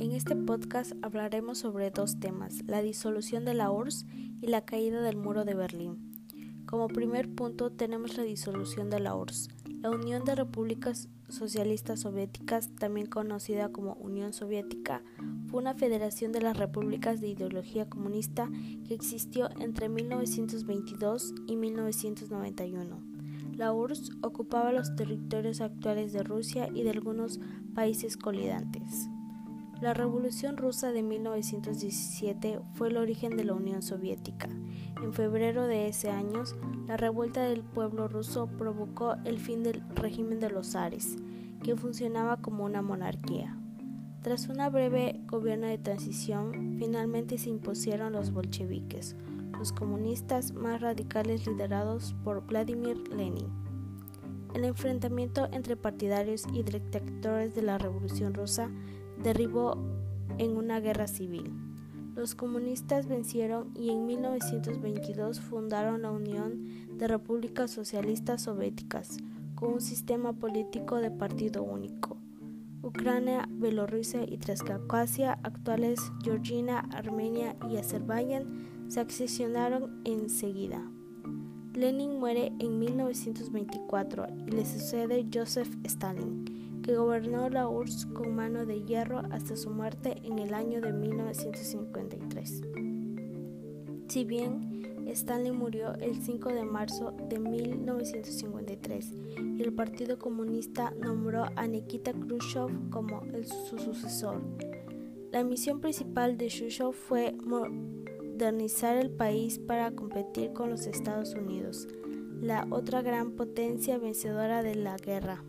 [0.00, 4.06] En este podcast hablaremos sobre dos temas, la disolución de la URSS
[4.40, 5.98] y la caída del muro de Berlín.
[6.66, 9.48] Como primer punto tenemos la disolución de la URSS,
[9.80, 15.04] la Unión de Repúblicas Socialistas Soviéticas, también conocida como Unión Soviética,
[15.46, 18.50] fue una federación de las repúblicas de ideología comunista
[18.88, 23.09] que existió entre 1922 y 1991.
[23.60, 27.40] La URSS ocupaba los territorios actuales de Rusia y de algunos
[27.74, 29.10] países colidantes.
[29.82, 34.48] La Revolución Rusa de 1917 fue el origen de la Unión Soviética.
[35.02, 36.44] En febrero de ese año,
[36.88, 41.18] la revuelta del pueblo ruso provocó el fin del régimen de los zares,
[41.62, 43.58] que funcionaba como una monarquía.
[44.22, 49.16] Tras una breve gobierno de transición, finalmente se impusieron los bolcheviques,
[49.58, 53.48] los comunistas más radicales liderados por Vladimir Lenin.
[54.54, 58.70] El enfrentamiento entre partidarios y detractores de la Revolución Rusa
[59.22, 59.76] derribó
[60.38, 61.52] en una guerra civil.
[62.14, 69.18] Los comunistas vencieron y en 1922 fundaron la Unión de Repúblicas Socialistas Soviéticas,
[69.54, 72.16] con un sistema político de partido único.
[72.82, 80.82] Ucrania, Bielorrusia y Transcaucasia, actuales Georgia, Armenia y Azerbaiyán, se accesionaron enseguida.
[81.74, 88.66] Lenin muere en 1924 y le sucede Joseph Stalin, que gobernó la URSS con mano
[88.66, 92.62] de hierro hasta su muerte en el año de 1953.
[94.08, 99.14] Si bien Stanley murió el 5 de marzo de 1953
[99.56, 104.40] y el Partido Comunista nombró a Nikita Khrushchev como su sucesor.
[105.30, 107.36] La misión principal de Khrushchev fue
[108.40, 111.86] modernizar el país para competir con los Estados Unidos,
[112.40, 115.44] la otra gran potencia vencedora de la guerra.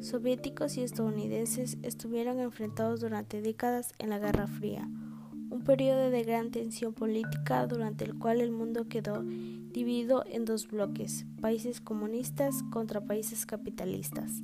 [0.00, 4.88] Soviéticos y estadounidenses estuvieron enfrentados durante décadas en la Guerra Fría
[5.50, 10.66] un periodo de gran tensión política durante el cual el mundo quedó dividido en dos
[10.66, 14.42] bloques, países comunistas contra países capitalistas.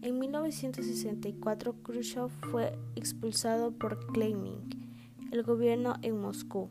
[0.00, 4.87] En 1964 Khrushchev fue expulsado por Kremlin,
[5.30, 6.70] el gobierno en Moscú,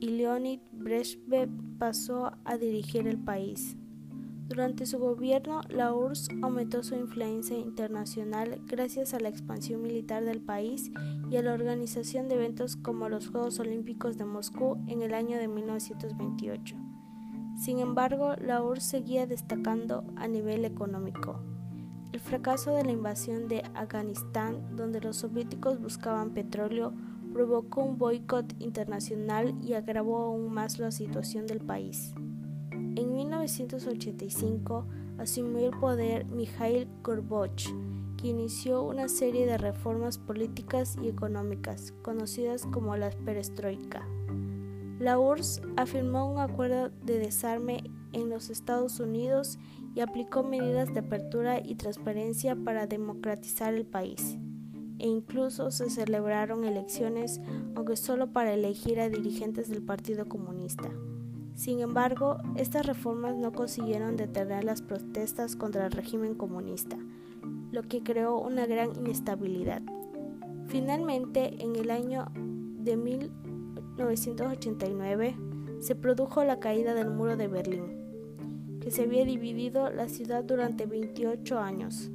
[0.00, 1.48] y Leonid Brezhnev
[1.78, 3.76] pasó a dirigir el país.
[4.48, 10.40] Durante su gobierno, la URSS aumentó su influencia internacional gracias a la expansión militar del
[10.40, 10.90] país
[11.30, 15.36] y a la organización de eventos como los Juegos Olímpicos de Moscú en el año
[15.36, 16.76] de 1928.
[17.58, 21.40] Sin embargo, la URSS seguía destacando a nivel económico.
[22.12, 26.94] El fracaso de la invasión de Afganistán, donde los soviéticos buscaban petróleo,
[27.38, 32.12] provocó un boicot internacional y agravó aún más la situación del país.
[32.72, 34.84] En 1985
[35.18, 37.72] asumió el poder Mikhail Gorbachev,
[38.16, 44.04] que inició una serie de reformas políticas y económicas, conocidas como la perestroika.
[44.98, 49.60] La URSS afirmó un acuerdo de desarme en los Estados Unidos
[49.94, 54.38] y aplicó medidas de apertura y transparencia para democratizar el país.
[54.98, 57.40] E incluso se celebraron elecciones,
[57.74, 60.90] aunque solo para elegir a dirigentes del Partido Comunista.
[61.54, 66.96] Sin embargo, estas reformas no consiguieron detener las protestas contra el régimen comunista,
[67.72, 69.82] lo que creó una gran inestabilidad.
[70.66, 75.36] Finalmente, en el año de 1989,
[75.80, 80.86] se produjo la caída del muro de Berlín, que se había dividido la ciudad durante
[80.86, 82.10] 28 años.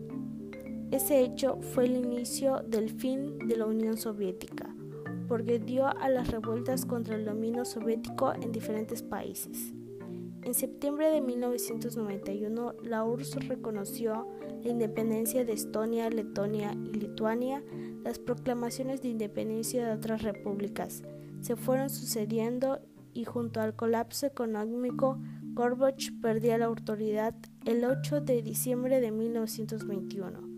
[0.94, 4.76] Ese hecho fue el inicio del fin de la Unión Soviética
[5.28, 9.74] porque dio a las revueltas contra el dominio soviético en diferentes países.
[10.44, 14.28] En septiembre de 1991, la URSS reconoció
[14.62, 17.64] la independencia de Estonia, Letonia y Lituania.
[18.04, 21.02] Las proclamaciones de independencia de otras repúblicas
[21.42, 22.82] se fueron sucediendo
[23.16, 25.18] y junto al colapso económico,
[25.56, 27.34] Gorbachev perdía la autoridad
[27.66, 30.53] el 8 de diciembre de 1921.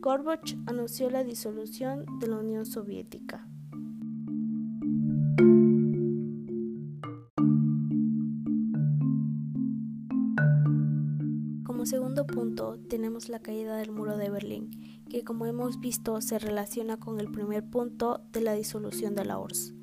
[0.00, 3.48] Gorbachev anunció la disolución de la Unión Soviética.
[11.64, 14.70] Como segundo punto tenemos la caída del muro de Berlín,
[15.10, 19.40] que como hemos visto se relaciona con el primer punto de la disolución de la
[19.40, 19.74] URSS.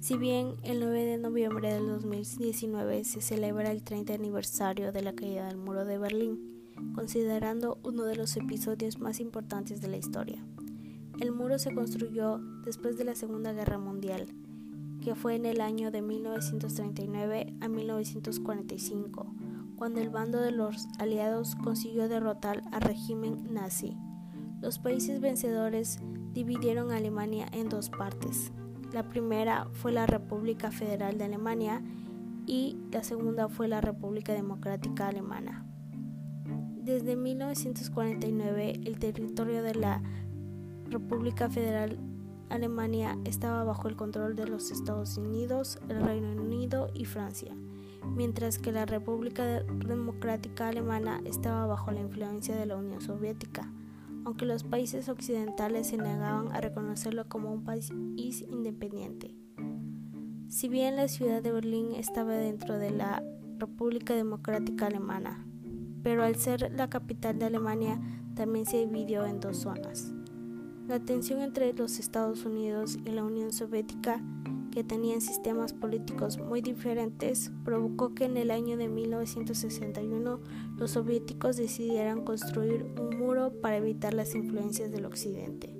[0.00, 5.14] Si bien el 9 de noviembre del 2019 se celebra el 30 aniversario de la
[5.14, 6.54] caída del muro de Berlín,
[6.94, 10.44] considerando uno de los episodios más importantes de la historia.
[11.20, 14.26] El muro se construyó después de la Segunda Guerra Mundial,
[15.00, 19.34] que fue en el año de 1939 a 1945
[19.76, 23.96] cuando el bando de los aliados consiguió derrotar al régimen nazi.
[24.60, 25.98] Los países vencedores
[26.32, 28.52] dividieron a Alemania en dos partes.
[28.92, 31.82] La primera fue la República Federal de Alemania
[32.46, 35.66] y la segunda fue la República Democrática Alemana.
[36.84, 40.02] Desde 1949 el territorio de la
[40.90, 41.98] República Federal
[42.50, 47.56] Alemania estaba bajo el control de los Estados Unidos, el Reino Unido y Francia,
[48.14, 53.72] mientras que la República Democrática Alemana estaba bajo la influencia de la Unión Soviética,
[54.26, 59.34] aunque los países occidentales se negaban a reconocerlo como un país independiente.
[60.50, 63.22] Si bien la ciudad de Berlín estaba dentro de la
[63.58, 65.46] República Democrática Alemana,
[66.04, 67.98] pero al ser la capital de Alemania
[68.36, 70.12] también se dividió en dos zonas.
[70.86, 74.20] La tensión entre los Estados Unidos y la Unión Soviética,
[74.70, 80.40] que tenían sistemas políticos muy diferentes, provocó que en el año de 1961
[80.76, 85.74] los soviéticos decidieran construir un muro para evitar las influencias del occidente.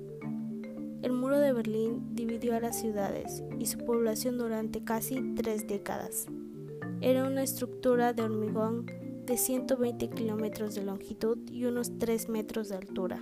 [1.03, 6.25] El muro de Berlín dividió a las ciudades y su población durante casi tres décadas.
[7.01, 8.87] Era una estructura de hormigón
[9.25, 13.21] de 120 kilómetros de longitud y unos 3 metros de altura.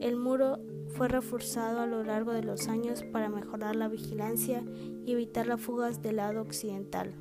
[0.00, 4.64] El muro fue reforzado a lo largo de los años para mejorar la vigilancia
[5.04, 7.14] y evitar las fugas del lado occidental.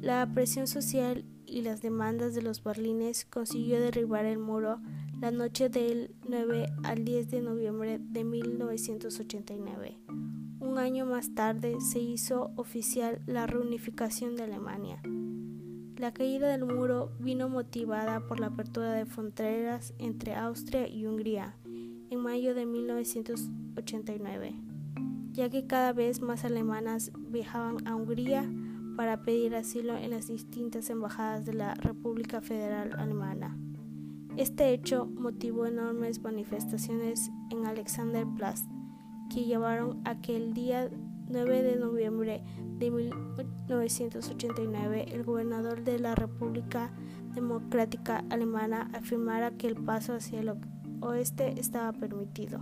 [0.00, 4.80] La presión social y las demandas de los berlines consiguió derribar el muro
[5.20, 9.98] la noche del 9 al 10 de noviembre de 1989.
[10.60, 15.02] Un año más tarde se hizo oficial la reunificación de Alemania.
[16.00, 21.54] La caída del muro vino motivada por la apertura de fronteras entre Austria y Hungría
[22.08, 24.54] en mayo de 1989,
[25.32, 28.50] ya que cada vez más alemanas viajaban a Hungría
[28.96, 33.58] para pedir asilo en las distintas embajadas de la República Federal Alemana.
[34.38, 38.62] Este hecho motivó enormes manifestaciones en Alexanderplatz,
[39.28, 40.88] que llevaron a que el día
[41.30, 42.42] 9 de noviembre
[42.78, 46.90] de 1989 el gobernador de la República
[47.34, 50.54] Democrática Alemana afirmara que el paso hacia el
[51.00, 52.58] oeste estaba permitido.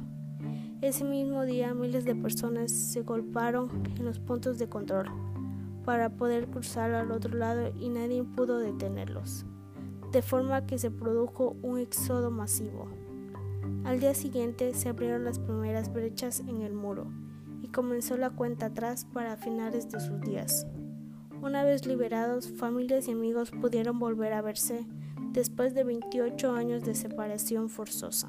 [0.82, 5.06] Ese mismo día miles de personas se golpearon en los puntos de control
[5.86, 9.46] para poder cruzar al otro lado y nadie pudo detenerlos
[10.12, 12.88] de forma que se produjo un éxodo masivo.
[13.84, 17.06] Al día siguiente se abrieron las primeras brechas en el muro
[17.72, 20.66] comenzó la cuenta atrás para finales de sus días.
[21.40, 24.86] Una vez liberados, familias y amigos pudieron volver a verse
[25.32, 28.28] después de 28 años de separación forzosa.